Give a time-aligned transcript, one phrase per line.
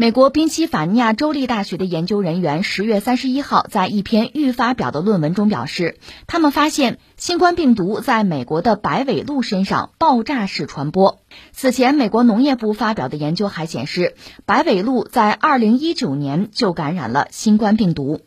[0.00, 11.18] 美国宾夕法尼亚州立大学的研究人员十月三十一号在一篇预发表的论文中表示，他们发现新冠病毒在美国的白尾鹿身上爆炸式传播。
[11.52, 14.14] 此前，美国农业部发表的研究还显示，
[14.46, 18.22] 白尾鹿在二零一九年就感染了新冠病毒。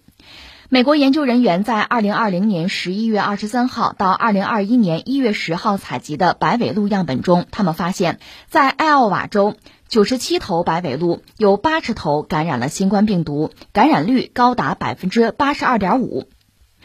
[0.70, 9.55] 美国研究人员在二零二零年十一月二十三号到二零二一年一月十号采集的白尾鹿样本中，他们发现，在艾奥瓦州。
[9.89, 16.28] 九十七头白尾鹿有八十头感染了新冠病毒，感染率高达百分之八十二点五。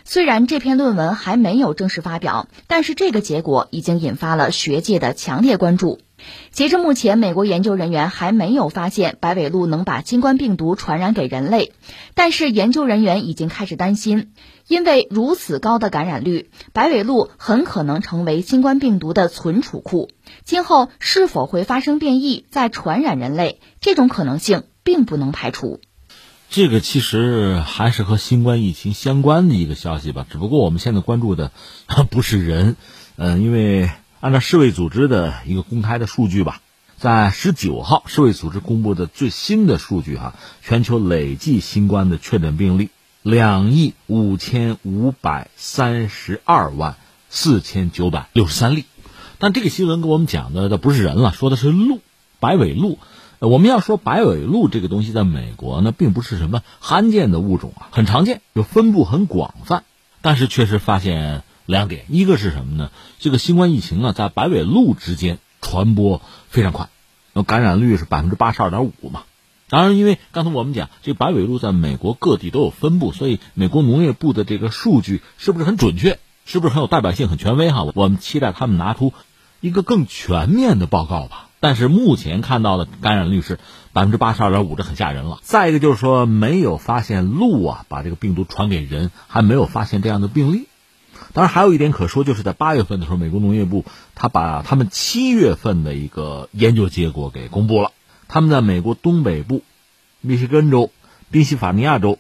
[0.05, 6.01] 虽然这篇论文还没有正式发表，但是这个结果已经引发了学界的强烈关注。
[6.51, 11.73] 截至目前，美国研究人员还没有发现白尾鹿能把新冠病毒传染给人类，
[12.15, 14.33] 但是研究人员已经开始担心，
[14.67, 20.11] 因为如此高的感染率，白尾鹿很可能成为新冠病毒的存储库。
[20.45, 25.81] 今后是否会发生变异再传染人类，这种可能性并不能排除。
[26.51, 31.53] 这个其实还是和新冠疫情相关的一个消息吧，只不过我们现在关注的
[32.11, 32.77] 不是人，
[33.17, 36.61] 嗯，因为按照世卫组织的一个公开的数据吧，
[36.97, 42.91] 在十九号世卫组织公布的最新的数据哈，全球累计新冠的确诊病例
[43.23, 46.97] 两亿五千五百三十二万
[47.31, 48.87] 四千九百六十三例。
[49.39, 52.01] 但这个新闻给我们讲的，的不是人了，说的是鹿，
[52.41, 52.99] 白尾鹿。
[53.39, 59.85] 我们要说白尾鹿这个东西，在美国呢，并不是什么罕见的物种啊，很常见，就分布很广泛。
[60.23, 62.91] 但是确实发现两点，一个是什么呢？
[63.19, 66.89] 这个新冠疫情啊，在白尾鹿之间传播非常快，
[67.47, 69.25] 感染率是百分之八十二点五嘛。
[69.69, 76.19] 当然，因为刚才我们讲，这白尾鹿在美国各地都有分布，所以美国农业部的这个数据是不是很准确？
[76.47, 77.71] 是不是很有代表性、很权威？
[77.71, 79.13] 哈，我们期待他们拿出。
[79.61, 83.59] 一个更全面的报告吧，但是目前看到的感染率是
[83.93, 85.41] 百分之八十二点五，这很吓人了。
[85.43, 90.68] 再一个就是说，没有发现鹿啊把这个病毒传给人，还没有发现这样的病例。
[91.33, 93.85] 当然，还有一点可说，就是在八月份的时候，美国农业部
[94.15, 97.93] 他把他们七月份的一个研究结果给公布了。
[98.29, 99.63] 他们在美国东北部、
[100.21, 100.91] 密歇根州、
[101.31, 102.19] 宾夕法尼亚州、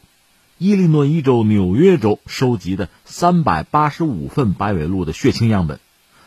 [0.56, 5.81] 伊利诺伊州、纽约州收集的三百八十五份白尾鹿的血清样本。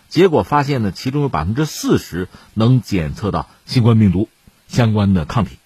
[0.09, 4.27] 结果发现呢，其中有百分之四十能检测到新冠病毒
[4.67, 5.57] 相关的抗体，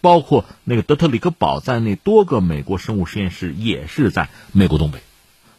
[0.00, 5.00] 包括那个德特里克堡在内多个美国生物实验室也是在美国东北。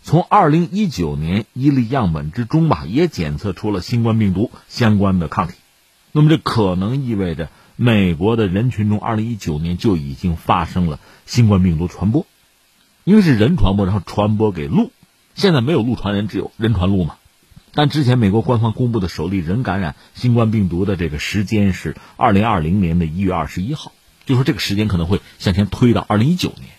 [0.04, 5.54] 从二零一九年一例样本之中吧，也检测出了新冠病毒相关的抗体。
[6.12, 12.26] 那么这可能意味着美国的人群中，二零一九年就已经发生了新冠病毒传播，
[13.04, 14.92] 因为是人传播，然后传播给鹿。
[15.36, 17.16] 现在没有鹿传人，只有人传鹿嘛。
[17.74, 23.94] 但之前美国官方公布的首例人感染新冠病毒的这个时间是二零二零年的一月二十一号，
[24.26, 26.70] 就说这个时间可能会向前推到二零一九年。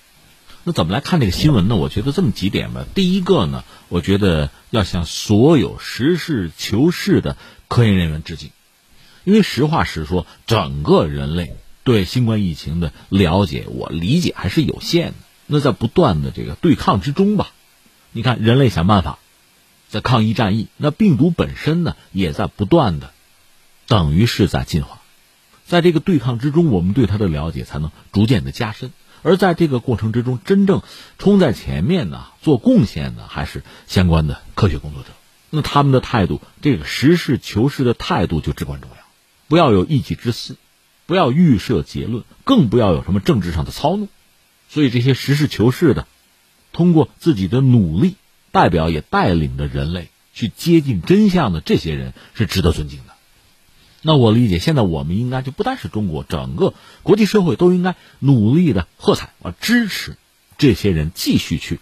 [0.64, 1.76] 那怎么来看这个新闻呢？
[1.76, 2.84] 我觉得这么几点吧。
[2.94, 7.36] 第一个呢，我觉得要向所有实事求是的
[7.68, 8.50] 科研人员致敬，
[9.24, 15.14] 因为实话实说，整个人类对新冠疫情的了解，我理解还是有限的。
[15.46, 17.52] 那在不断的这个对抗之中吧，
[18.12, 19.18] 你看人类想办法。
[19.88, 23.10] 在抗疫战役，那病毒本身呢，也在不断的，
[23.86, 25.02] 等于是在进化，
[25.66, 28.90] 在这个对抗之中，我们对它的了解才能逐渐的加深。
[29.22, 30.82] 而在这个过程之中，真正
[31.18, 35.08] 冲在前面呢，做贡献的还是相关的科学工作者。
[35.50, 38.96] 那他们的态度，这个实事求是的态度就至关重要，
[39.48, 40.56] 不要有一己之私，
[41.06, 44.08] 不要预设结论，更不要有什么政治上的操弄。
[44.68, 46.06] 所以这些实事求是的，
[46.72, 48.16] 通过自己的努力。
[48.50, 53.11] 代表也带领着人类去接近真相的这些人是值得尊敬的。
[54.02, 60.16] 那我理解，现在我们应该就不单是中国，整个国际社会都应该努力的喝彩啊，支持
[60.58, 61.80] 这些人继续去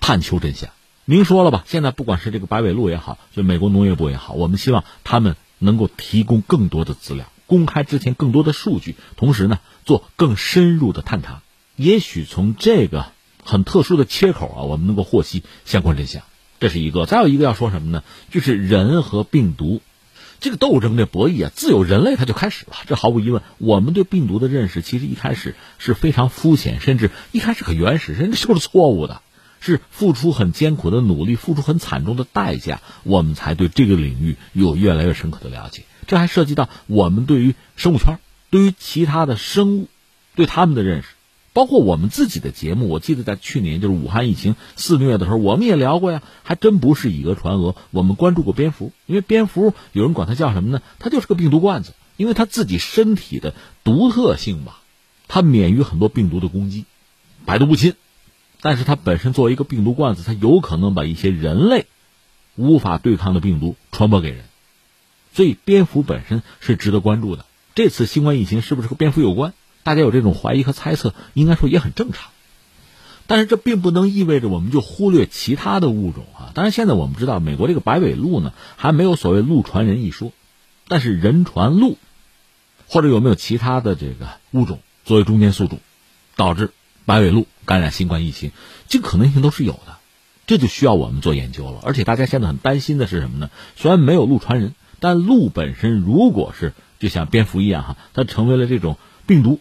[0.00, 0.70] 探求真相。
[1.04, 11.42] 明说了吧，现在不管是这个白尾鹿也好，就美国农业部也好，我们希望他们能够提供更多的资料，公开之前更多的数据，同时呢做更深入的探查。
[11.76, 13.06] 也许从这个。
[13.46, 16.22] 很特殊的切口啊，我们能够获悉相关真相，
[16.60, 17.04] 这是一个。
[17.04, 18.02] 再有一个要说什么呢？
[18.30, 19.82] 就是人和病毒
[20.40, 22.72] 这个斗争、这博弈啊，自有人类它就开始了。
[22.86, 29.22] 这毫无疑问，我们对病毒的认识其实一开始是非常肤浅，甚至一开始很原始，甚至就是错误的，
[29.60, 35.84] 是付出很艰苦的努力，付出很惨重的代价，我们才对这个领域有越来越深刻的了解。
[36.06, 38.18] 这还涉及到我们对于生物圈、
[38.50, 39.88] 对于其他的生物
[40.36, 41.08] 对他们的认识。
[41.54, 47.76] 包括我们自己的节目，我记得在去年就是武汉疫情肆虐的时候，我们也聊过呀，还真不是以讹传讹。
[47.92, 50.82] 我们关注过蝙蝠，因为蝙蝠有人管它叫什么呢？
[50.98, 53.54] 它就是个病毒罐子，因为它自己身体的
[53.84, 54.80] 独特性吧，
[55.28, 56.84] 它免于很多病毒的攻击，
[57.46, 57.94] 百毒不侵。
[58.60, 61.86] 但是它本身作为一个病毒罐子，它有可能把一些人类
[62.56, 64.44] 无法对抗的病毒传播给人。
[65.32, 67.46] 所以蝙蝠本身是值得关注的。
[67.76, 69.54] 这次新冠疫情是不是和蝙蝠有关？
[69.84, 72.30] 大家有这种怀疑和猜测，应该说也很正常。
[73.26, 76.50] 但是这并不能意味着我们就忽略其他的物种啊。
[76.54, 80.32] 当然，现在我们知道美国这个白尾鹿呢，还没有所谓“鹿传人”一说，
[80.88, 81.96] 但是人传鹿，
[82.86, 85.78] 或者有没有其他的这个物种作为中间宿主，
[86.36, 86.72] 导致
[87.06, 88.52] 白尾鹿感染新冠疫情，
[88.88, 89.96] 这个可能性都是有的。
[90.46, 91.80] 这就需要我们做研究了。
[91.82, 93.48] 而且大家现在很担心的是什么呢？
[93.76, 99.60] 虽然没有“鹿传人”，但鹿本身如果是就像蝙蝠一样哈，它成为了这种病毒，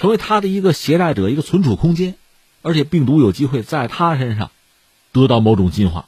[0.00, 2.16] 成为它的一个携带者、一个存储空间。
[2.62, 4.50] 而且病毒有机会在它身上
[5.12, 6.06] 得到某种进化，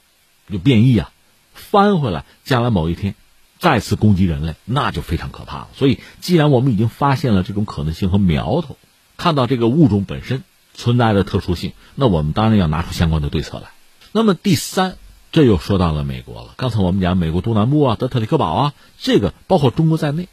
[0.51, 1.11] 就变异啊，
[1.55, 3.15] 翻回来，将来某一天
[3.59, 5.69] 再次攻击人类，那就非常可怕了。
[5.75, 8.77] 所以，既然我们已经发现了这种可能性和苗头，
[9.17, 10.43] 看到这个物种本身
[10.75, 13.71] 存在的特殊性，那我们当然要拿出相关的对策来。
[14.13, 14.97] 那么第三，
[15.33, 16.53] 这又说到了美国了。
[16.59, 20.29] 刚才我们讲美国东南部啊，德特里克堡啊，这个包括中国在内。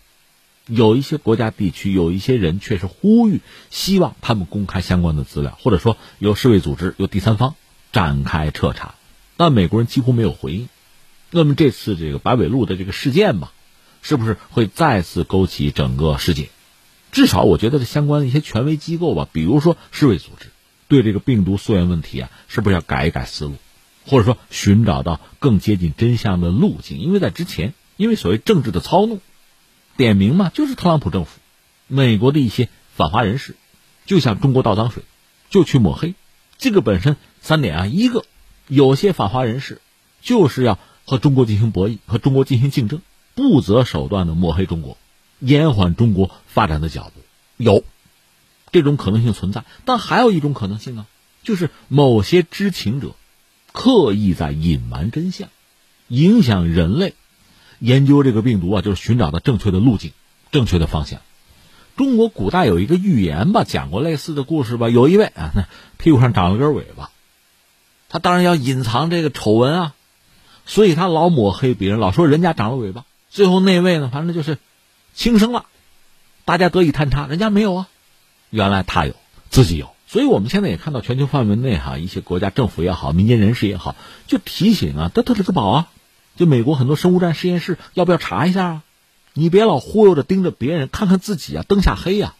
[0.69, 7.55] 有一些国家地区，有一些人却是呼吁，希望他们公开相关的资料，或者说由世卫组织、由第三方
[7.91, 8.93] 展开彻查。
[9.35, 10.69] 但美国人几乎没有回应。
[11.31, 13.51] 那么这次这个白尾鹿的这个事件吧，
[14.03, 16.49] 是不是会再次勾起整个世界？
[17.11, 20.49] 至少我觉得这相关的一些权威机构吧，比如说世卫组织，
[20.87, 23.55] 对这个病毒溯源问题啊，是不是要改一改思路，
[24.05, 26.99] 或者说寻找到更接近真相的路径？
[26.99, 29.19] 因为在之前，因为所谓政治的操弄。
[29.99, 31.39] 点名嘛，就是特朗普政府，
[31.87, 33.57] 美国的一些反华人士，
[34.05, 35.03] 就像中国倒脏水，
[35.49, 36.15] 就去抹黑。
[36.57, 38.23] 这个本身三点啊，一个
[38.69, 39.81] 有些反华人士
[40.21, 43.01] 就是要和中国进行博弈，和中国进行竞争，
[43.35, 44.97] 不择手段的抹黑中国，
[45.39, 47.19] 延缓中国发展的脚步，
[47.57, 47.83] 有
[48.71, 49.65] 这种可能性存在。
[49.83, 51.07] 但还有一种可能性啊，
[51.43, 53.15] 就是某些知情者
[53.73, 55.49] 刻意在隐瞒真相，
[56.07, 57.15] 影响人类。
[57.79, 60.11] 研究这个病毒啊，就是寻找到正确的路径、
[60.51, 61.19] 正确的方向。
[61.97, 64.87] 中国古代有一个寓言吧，讲过类似的故事吧。
[64.89, 65.65] 有一位啊，那
[65.97, 67.11] 屁股上长了根尾巴，
[68.07, 69.95] 他当然要隐藏这个丑闻啊，
[70.65, 73.03] 所以他老抹黑别人，老说人家长了尾巴。
[73.29, 74.57] 最后那位呢，反正就是
[75.13, 75.65] 轻生了，
[76.45, 77.87] 大家得以探查，人家没有啊，
[78.49, 79.13] 原来他有，
[79.49, 79.89] 自己有。
[80.07, 83.95] 所以我们现在也看到全球范围内哈，一些国家政府也好，民间人士也好，
[84.25, 85.89] 就提醒啊，德特里克堡啊。
[86.39, 88.83] 就美国很多生物战实验室，要不要查一下啊？
[89.33, 92.33] 你别老忽悠着盯着别人，看看自己啊，灯下黑呀。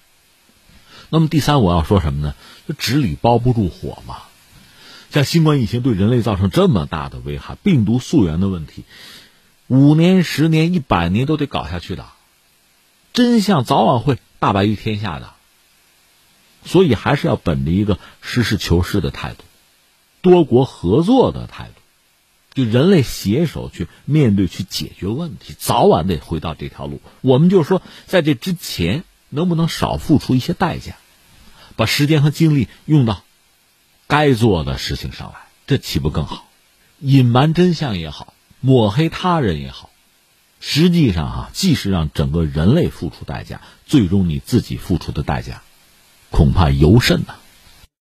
[1.10, 2.34] 那么第三，我要说什么呢？
[2.66, 4.20] 就纸里包不住火嘛。
[5.12, 8.86] 像新冠疫情对人类造成这么大的危害，病毒溯源的问题，
[9.68, 12.06] 五年、十年、一百年都得搞下去的，
[13.12, 15.32] 真相早晚会大白于天下的。
[16.64, 19.44] 所以还是要本着一个实事求是的态度，
[20.22, 21.79] 多国合作的态度。
[22.66, 27.02] 就人类携手去面对、去解决问题，早晚得回到这条路。
[27.22, 30.96] 我们就说，在这之前，能不能少付出一些代价，
[31.76, 33.24] 把时间和精力用到
[34.08, 36.50] 该做的事情上来，这岂不更好？
[37.00, 39.90] 隐瞒真相也好，抹黑他人也好，
[40.60, 45.62] 实际上啊，既是让整个人类付出代价，最终你自己付出的代价，
[46.30, 47.36] 恐怕尤甚呐。